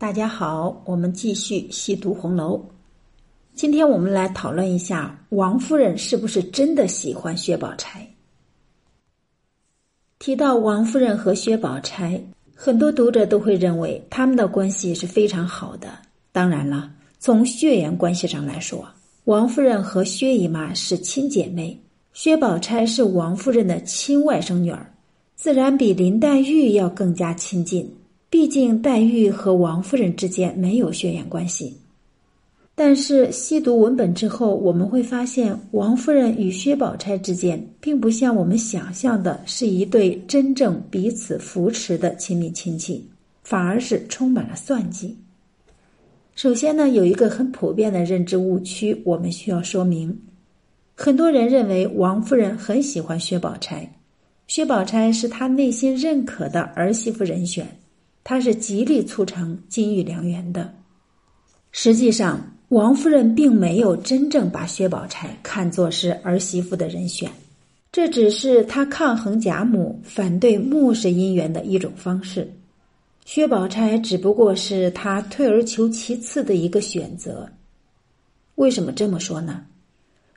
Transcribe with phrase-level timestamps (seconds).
[0.00, 2.64] 大家好，我们继续细读红楼。
[3.56, 8.08] 今天我们来讨论一下王夫人是不是真的喜欢薛宝钗。
[10.20, 12.22] 提到王夫人和薛宝钗，
[12.54, 15.88] 很多读者都会认为他们的关系是非常好的。
[16.30, 18.86] 当然了，从血缘关系上来说，
[19.24, 21.76] 王夫人和薛姨妈是亲姐妹，
[22.12, 24.94] 薛宝钗是王夫人的亲外甥女儿，
[25.34, 27.92] 自然比林黛玉要更加亲近。
[28.30, 31.74] 毕竟黛玉和王夫人之间没有血缘关系，
[32.74, 43.02] 但是细读文本之后，我们会发现王夫人与薛宝钗之间并不像我们想象的是一对真正彼此扶持的亲密亲戚，
[43.42, 45.16] 反而是充满了算计。
[46.34, 50.16] 首先呢，有一个很普遍的认知误区，我们需要说明：
[50.94, 53.90] 很多人认为王夫人很喜欢薛宝钗，
[54.46, 57.66] 薛宝钗是她内心认可的儿媳妇人选。
[58.28, 60.70] 他是极力促成金玉良缘的。
[61.72, 67.30] 实际上，王夫人并没有真正把薛宝钗看作是儿媳妇的人选，
[67.90, 72.46] 这只是她抗衡贾母、反对穆氏姻缘的一种方式。
[73.24, 77.48] 薛宝钗只不过是她退而求其次的一个选择。
[78.56, 79.64] 为什么这么说呢？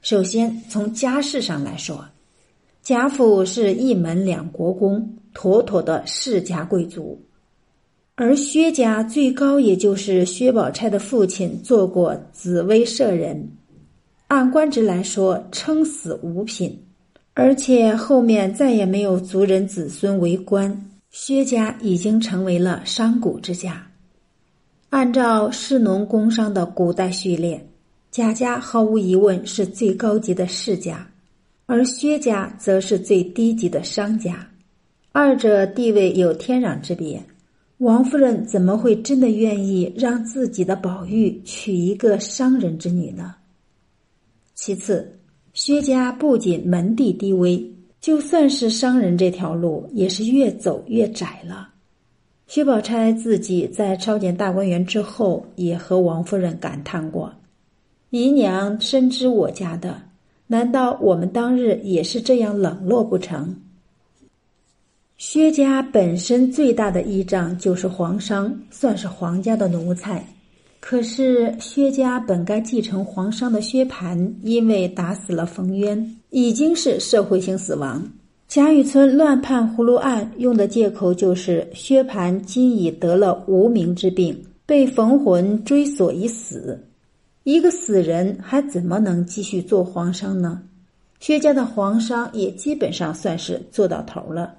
[0.02, 2.05] 首先，从家世上来说，
[2.81, 7.22] 贾府是一门两国公，妥妥的世家贵族。
[8.16, 13.50] 而薛家最高也就是薛宝钗的父亲做过紫薇舍人，
[14.28, 16.78] 按官职来说称死五品，
[17.34, 23.88] 而且后面再也没有族人子孙为官，薛家已经成为了商贾之家。
[24.89, 27.66] 按照士农工商的古代序列，
[28.12, 31.09] 贾家毫无疑问是最高级的世家，
[31.66, 34.48] 而薛家则是最低级的商家，
[35.14, 37.23] 二者地位有天壤之别。
[37.81, 43.33] 王夫人怎么会真的愿意让自己的宝玉娶一个商人之女呢？
[44.53, 45.17] 其次，
[45.53, 51.70] 薛家不仅门第低微，就算是商人这条路也是越走越窄了。
[52.45, 57.33] 薛宝钗自己在抄检大观园之后，也和王夫人感叹过
[58.11, 59.99] ：“姨娘深知我家的，
[60.45, 63.55] 难道我们当日也是这样冷落不成？”
[65.23, 70.26] 薛家本身最大的依仗就是皇商，算是皇家的奴才。
[70.80, 78.04] 可是薛家本该继承皇商的薛蟠，因为打死了冯渊，已经是社会性死亡。
[78.48, 86.83] 贾雨村乱判葫芦案用的借口就是薛蟠今已得了无名之病，被冯浑追索已死。
[87.43, 90.64] 一个死人还怎么能继续做皇商呢？
[91.20, 94.55] 薛家的皇商也基本上算是做到头了。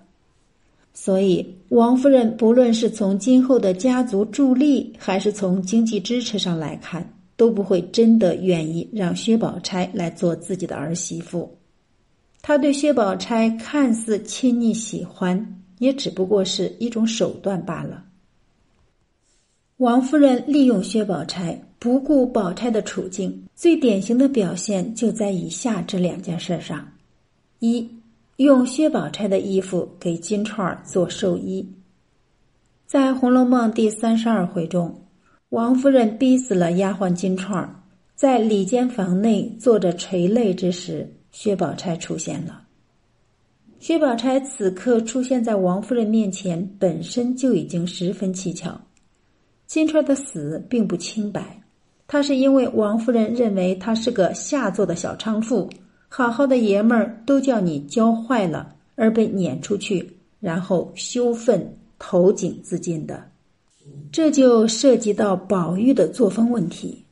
[0.95, 11.51] 所以，王夫人不论是从今后的家族助力，还是从经济支持上来看，都不会真的愿意让薛宝钗来做自己的儿媳妇。
[12.43, 18.05] 她对薛宝钗看似亲昵喜欢，也只不过是一种手段罢了。
[19.79, 26.87] 王夫人利用薛宝钗，不顾宝钗的处境，最典型的表现就在以下这两件事上：
[27.61, 27.89] 一。
[28.43, 31.69] 用薛宝钗的衣服给金钏儿做寿衣。
[32.87, 34.95] 在《红楼梦》第三十二回中，
[35.49, 37.75] 王夫人逼死了丫鬟金钏儿，
[38.15, 42.63] 在里间房内坐着垂泪之时，薛宝钗出现了。
[43.79, 48.81] 薛宝钗此刻出现在王夫人面前，本身就已经十分蹊跷。
[49.67, 51.61] 金钏的死并不清白，
[52.07, 55.69] 她是因为王夫人认为她是个下作的小娼妇。
[56.15, 60.07] 好好的爷们儿都叫你教坏了，而被撵出去，
[60.41, 63.25] 然后羞愤投井自尽的，
[64.13, 67.03] 这就涉及到宝玉的作风问题，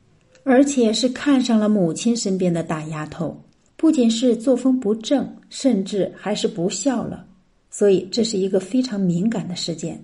[0.43, 3.35] 而且是看上了母亲身边的大丫头，
[3.75, 7.25] 不仅是作风不正，甚至还是不孝了，
[7.71, 9.99] 所以这是一个非常敏感的事件，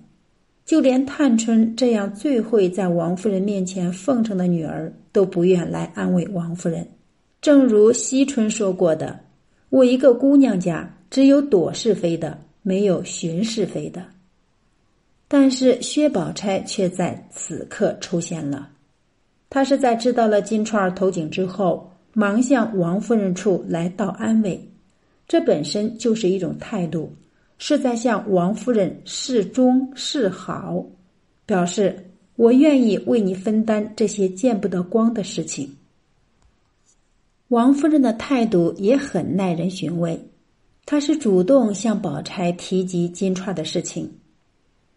[0.66, 6.84] 就连探春这样最会在王夫人面前奉承的女儿都不愿来安慰王夫人。
[7.40, 9.20] 正如惜春说过的
[9.70, 14.04] ：“我一个姑娘家，只有躲是非的，没有寻是非的。”
[15.28, 18.70] 但是薛宝钗却在此刻出现了。
[19.50, 24.60] 她是在知道了金钏儿投井之后，忙向王夫人处来道安慰，
[25.28, 27.14] 这本身就是一种态度，
[27.58, 30.84] 是在向王夫人示忠示好，
[31.46, 35.70] 表示我愿意为你分担这些见不得光的事情。
[37.48, 40.20] 王夫人的态度也很耐人寻味，
[40.84, 44.10] 她是主动向宝钗提及金钏的事情。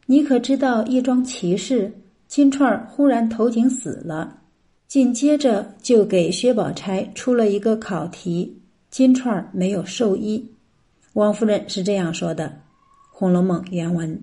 [0.06, 1.92] 你可知道一桩奇事？
[2.28, 4.42] 金钏忽然头颈死了，
[4.88, 10.46] 紧接着就给薛宝钗出了一个考题，金钏没有寿衣。
[11.14, 12.46] 王夫人是这样说的，
[13.12, 14.22] 《红楼梦》原文。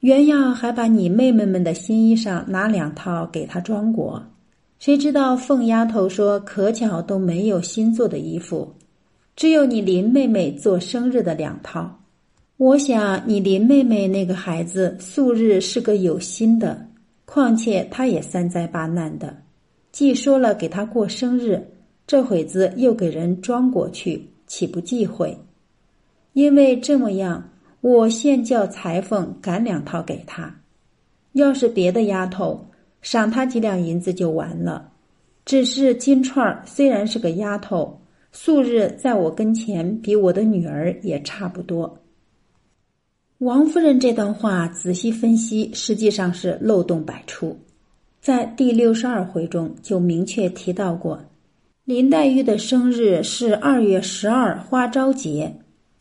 [0.00, 4.24] 原要还把你妹妹们的新衣裳拿两套给她装裹，
[4.78, 8.74] 谁知道凤丫头说可巧都没有新做的衣服，
[9.34, 12.00] 只有你林妹妹做生日的两套。
[12.56, 16.86] 我想你林妹妹那个孩子素日是个有心的，
[17.24, 19.36] 况且她也三灾八难的，
[19.92, 21.66] 既说了给她过生日，
[22.06, 25.36] 这会子又给人装过去，岂不忌讳？
[26.32, 27.50] 因为这么样。
[27.82, 30.52] 我现叫裁缝赶两套给他，
[31.34, 32.65] 要是别的丫头，
[33.06, 34.90] 赏他几两银子就完了。
[35.44, 38.00] 只是金钏儿虽然是个丫头，
[38.32, 42.00] 素日在我跟前比我的女儿也差不多。
[43.38, 47.56] 王夫人这段话仔细分析，实际上是漏洞百出。
[48.20, 51.22] 在第六十二回中就明确提到过，
[51.84, 55.54] 林黛玉的生日是二月十二花朝节。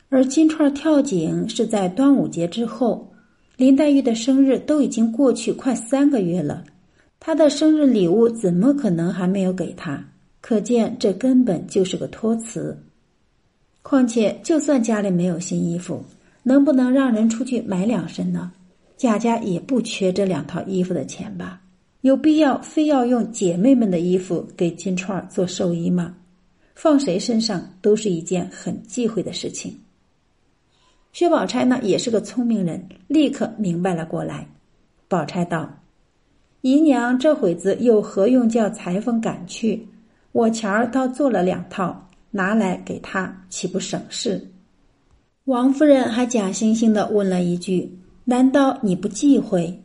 [0.09, 3.11] 而金钏跳井是在端午节之后，
[3.57, 6.63] 林黛玉的生日都已经过去快三个月了，
[7.25, 9.99] 她的生日礼物怎么可能还没有给她？
[10.41, 12.77] 可见这根本就是个托词。
[13.81, 16.05] 况且，就算家里没有新衣服，
[16.43, 18.51] 能不能让人出去买两身呢？
[18.95, 21.59] 贾家也不缺这两套衣服的钱吧？
[22.01, 26.15] 有必要非要用姐妹们的衣服给金钏做寿衣吗？
[26.75, 29.75] 放谁身上都是一件很忌讳的事情。
[31.11, 34.47] 薛宝钗呢，也是个聪明人，立刻明白了过来。
[35.07, 35.67] 宝钗道
[36.65, 39.87] ：“姨娘这会子又何用叫裁缝赶去？
[40.31, 44.43] 我前儿倒做了两套，拿来给他，岂不省事？”
[45.45, 47.95] 王夫人还假惺惺的问了一句
[48.25, 49.79] ：“难道你不忌讳？”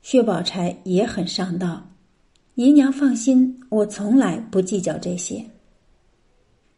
[0.00, 1.84] 薛宝钗也很上道
[2.54, 5.44] ：“姨娘放心，我从来不计较这些。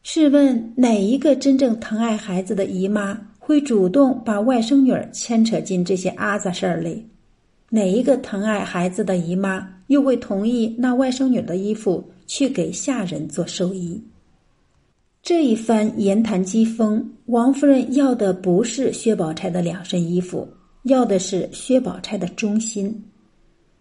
[0.03, 7.07] 试问哪一个真正疼爱孩子的姨妈？”会主动把外甥女儿牵扯进这些阿杂事儿里，
[7.75, 14.01] 哪一个疼爱孩子的姨妈又会同意那外甥女的衣服去给下人做寿衣？
[15.25, 20.47] 这一番言谈讥讽，王夫人要的不是薛宝钗的两身衣服，
[20.85, 23.05] 要的是薛宝钗的忠心。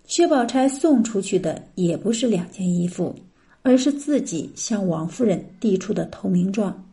[0.07, 3.15] 薛宝钗送出去的也不是两件衣服，
[3.61, 6.83] 而是自己向王夫人递出的投名状。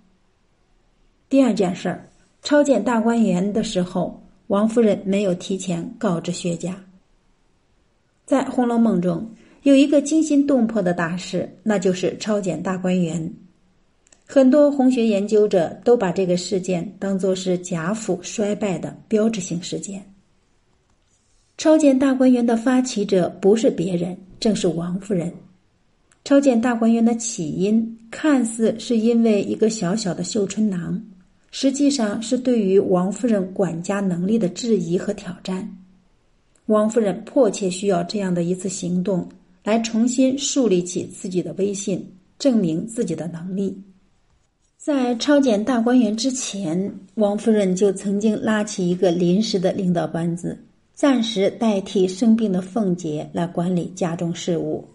[1.31, 2.07] 第二件事儿。
[2.43, 6.75] 抄检大观园的时候，王夫人没有提前告知薛家。
[8.31, 9.29] 在《红楼梦》中
[9.65, 13.29] 有一个惊心动魄的大事，那就是抄检大观园。
[14.25, 20.01] 很多红学研究者都把这个事件当作是贾府衰败的标志性事件。
[21.59, 25.33] 抄检大观园的发起者不是别人，正是王夫人。
[26.23, 31.03] 抄检大观园的起因，看似是因为一个小小的绣春囊。
[31.51, 35.69] 实际上是对于王夫人管家能力的质疑和挑战。
[36.71, 39.29] 王夫人迫切需要这样的一次行动，
[39.65, 42.01] 来重新树立起自己的威信，
[42.39, 43.77] 证明自己的能力。
[44.77, 50.57] 在抄检大观园之前，王夫人就曾经拉起一个临时的领导班子，
[50.95, 54.87] 暂时代替生病的凤姐来管理家中事务。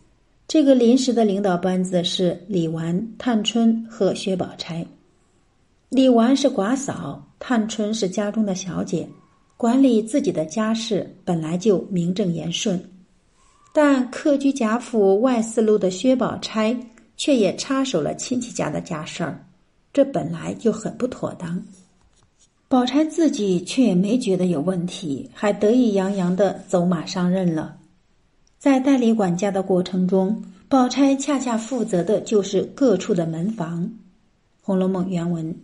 [0.47, 4.87] 这个临时的领导班子是李纨、探春和薛宝钗。
[5.89, 9.05] 李纨是寡嫂，探春是家中的小姐，
[9.57, 12.81] 管理自己的家事本来就名正言顺。
[13.73, 16.77] 但客居贾府外四路的薛宝钗
[17.17, 19.45] 却也插手了亲戚家的家事儿，
[19.91, 21.61] 这本来就很不妥当。
[22.67, 27.77] 宝钗自己却也没觉得有问题，还得意洋洋的走马上任了。
[28.57, 33.83] 在代理管家的过程中，宝钗恰恰负责的就是各处的门房，
[34.61, 35.55] 《红楼梦》原文。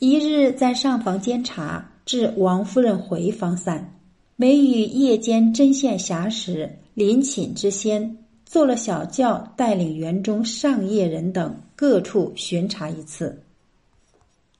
[0.00, 3.98] 一日在上房监察，至王夫人回房散，
[4.36, 13.42] 每与夜间针线暇时临寝之先，坐了小轿，带领园中上夜人等各处巡查一次。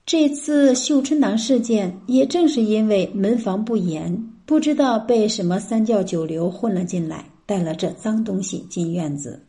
[0.04, 9.40] 这次绣春囊事件，也正是因为门房不严，不知道被什么三教九流混了进来，带了这脏东西进院子。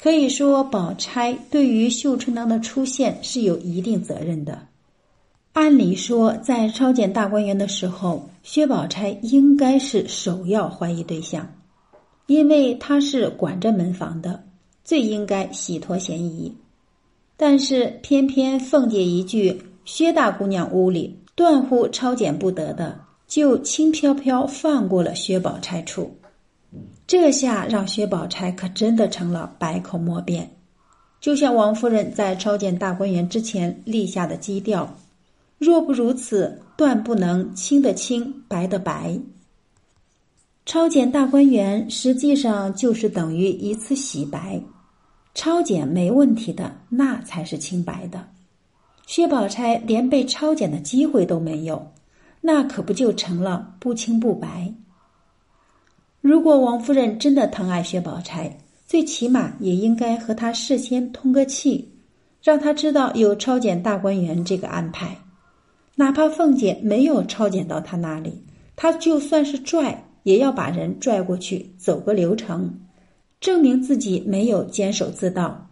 [0.00, 4.66] 可以说，宝钗对于绣春囊的出现是有一定责任的。
[5.58, 11.52] 按理说，在抄检大观园的时候，薛宝钗应该是首要怀疑对象，
[12.26, 14.44] 因为她是管着门房的，
[14.84, 16.54] 最应该洗脱嫌疑。
[17.36, 22.96] 但是偏偏凤姐一句“薛大姑娘屋里断乎抄检不得的”，
[23.26, 26.16] 就轻飘飘放过了薛宝钗处。
[27.04, 30.48] 这下让薛宝钗可真的成了百口莫辩。
[31.20, 34.96] 就像王夫人在抄检大观园之前立下的基调：
[35.58, 39.18] 若不如此，断不能清的清，白的白。
[40.64, 44.62] 抄检大观园实际上就是等于一次洗白，
[45.34, 48.28] 抄检没问题的，那才是清白的。
[49.06, 51.90] 薛宝钗连被抄检的机会都没有，
[52.40, 54.72] 那可不就成了不清不白？
[56.20, 61.90] 如果王夫人真的疼爱薛宝钗，最起码也应该和她事先通个气，
[62.42, 65.16] 让她知道有抄检大观园这个安排。
[65.98, 68.32] 哪怕凤姐没有抄检到他那里，
[68.76, 72.72] 他就算是拽，也要把人拽过去，走个流程，
[73.40, 75.68] 证明自己没有监守自盗，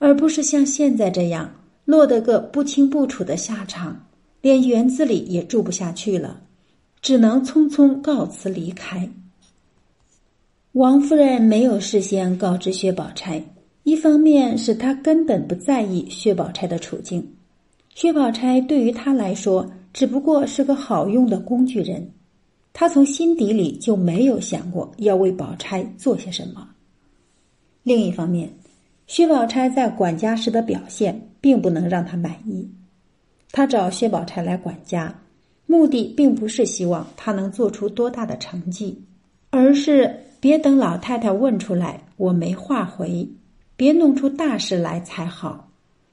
[0.00, 1.48] 而不是像现在这样
[1.84, 4.04] 落得个不清不楚的下场，
[4.40, 6.40] 连园子里也住不下去了，
[7.00, 9.08] 只能匆匆告辞离开。
[10.72, 13.40] 王夫人没有事先告知薛宝钗，
[13.84, 17.24] 一方面是她根本不在意薛宝钗的处境，
[18.00, 22.08] 薛宝钗对于她来说只不过是个好用的工具人，
[22.72, 26.68] 她从心底里就没有想过要为宝钗做些什么。
[27.82, 28.48] 另一方面，
[29.08, 32.70] 薛宝钗在管家时的表现并不能让她满意，
[33.50, 35.12] 她找薛宝钗来管家，
[35.66, 38.96] 目的并不是希望她能做出多大的成绩，
[39.50, 40.14] 而是。
[40.40, 43.28] 别等老太太问出来，我没话回，
[43.76, 45.67] 别弄出大事来才好。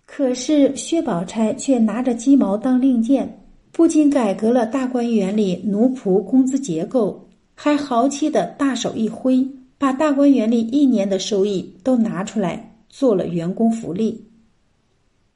[0.05, 9.45] 可是薛宝钗却拿着鸡毛当令箭，不仅改革了大观园里奴仆工资结构，还豪气的大手一挥，
[9.77, 14.25] 把大观园里一年的收益都拿出来做了员工福利。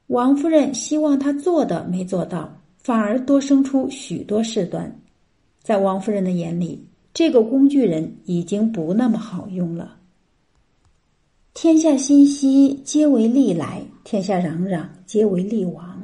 [0.06, 5.00] 王夫人希望他做的没做到，反而多生出许多事端。
[5.62, 6.86] 在王夫人的眼里。
[7.12, 9.96] 这个工具人已经不那么好用了。
[11.54, 16.00] 天下熙熙，皆为利来；天下攘攘，皆为利往。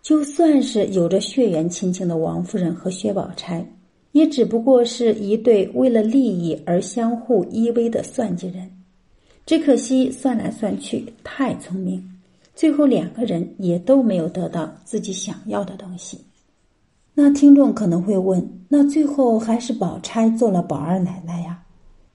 [0.00, 3.64] 就算是有着血缘亲情的王夫人和薛宝钗，
[4.12, 8.70] 也只不过是一对为了利益而相互依偎的算计人。
[9.46, 12.02] 只可惜算来算去太聪明，
[12.54, 16.20] 最后两个人也都没有得到自己想要的东西。
[17.14, 21.62] 那听众可能会问：那最后还是宝钗做了宝二奶奶呀？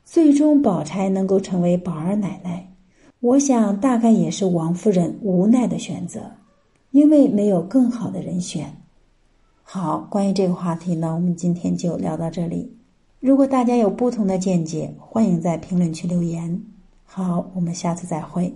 [0.04, 2.74] 最终宝钗能够成为宝二奶奶，
[3.20, 6.32] 我想大概也是王夫人无奈的选择，
[6.92, 8.72] 因为没有更好的人选。
[9.64, 12.78] 好，关于这个话题呢，我们今天就聊到这里。
[13.20, 16.62] 如果大家有不同的见解，欢迎在评论区留言。
[17.04, 18.54] 好，我们下次再会。